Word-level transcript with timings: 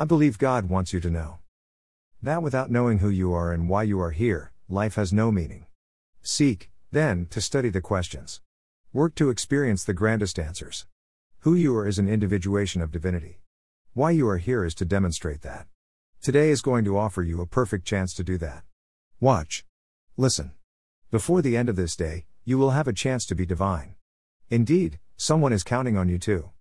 I 0.00 0.06
believe 0.06 0.38
God 0.38 0.70
wants 0.70 0.94
you 0.94 1.00
to 1.00 1.10
know. 1.10 1.40
That 2.22 2.42
without 2.42 2.70
knowing 2.70 3.00
who 3.00 3.10
you 3.10 3.34
are 3.34 3.52
and 3.52 3.68
why 3.68 3.82
you 3.82 4.00
are 4.00 4.12
here, 4.12 4.50
life 4.66 4.94
has 4.94 5.12
no 5.12 5.30
meaning. 5.30 5.66
Seek, 6.22 6.70
then, 6.90 7.26
to 7.26 7.38
study 7.42 7.68
the 7.68 7.82
questions. 7.82 8.40
Work 8.94 9.14
to 9.16 9.28
experience 9.28 9.84
the 9.84 9.92
grandest 9.92 10.38
answers. 10.38 10.86
Who 11.40 11.54
you 11.54 11.76
are 11.76 11.86
is 11.86 11.98
an 11.98 12.08
individuation 12.08 12.80
of 12.80 12.90
divinity. 12.90 13.42
Why 13.92 14.12
you 14.12 14.26
are 14.30 14.38
here 14.38 14.64
is 14.64 14.74
to 14.76 14.86
demonstrate 14.86 15.42
that. 15.42 15.66
Today 16.22 16.48
is 16.48 16.62
going 16.62 16.86
to 16.86 16.96
offer 16.96 17.22
you 17.22 17.42
a 17.42 17.46
perfect 17.46 17.84
chance 17.84 18.14
to 18.14 18.24
do 18.24 18.38
that. 18.38 18.64
Watch. 19.20 19.66
Listen. 20.16 20.52
Before 21.10 21.42
the 21.42 21.58
end 21.58 21.68
of 21.68 21.76
this 21.76 21.94
day, 21.94 22.24
you 22.46 22.56
will 22.56 22.70
have 22.70 22.88
a 22.88 22.94
chance 22.94 23.26
to 23.26 23.34
be 23.34 23.44
divine. 23.44 23.96
Indeed, 24.48 24.98
someone 25.18 25.52
is 25.52 25.62
counting 25.62 25.98
on 25.98 26.08
you 26.08 26.16
too. 26.16 26.52